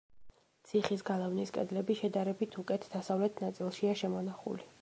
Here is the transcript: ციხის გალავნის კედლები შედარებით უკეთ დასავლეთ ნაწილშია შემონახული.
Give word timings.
ციხის 0.69 1.03
გალავნის 1.09 1.53
კედლები 1.59 1.97
შედარებით 2.01 2.59
უკეთ 2.65 2.91
დასავლეთ 2.97 3.47
ნაწილშია 3.47 3.97
შემონახული. 4.05 4.69